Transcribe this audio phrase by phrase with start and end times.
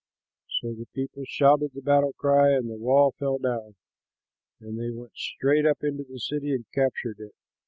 [0.61, 3.75] So the people shouted the battle cry and the wall fell down
[4.59, 7.35] and they went straight up into the city and captured it.